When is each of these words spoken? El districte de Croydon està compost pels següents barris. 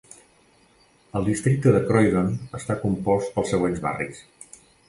El 1.19 1.27
districte 1.27 1.75
de 1.77 1.83
Croydon 1.91 2.33
està 2.63 2.81
compost 2.87 3.33
pels 3.37 3.55
següents 3.57 3.87
barris. 3.89 4.27